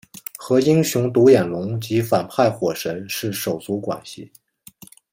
[0.35, 4.31] 和英雄独眼龙及反派火神是手足关系。